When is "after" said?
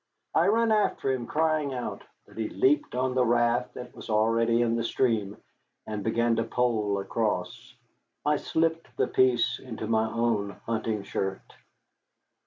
0.71-1.11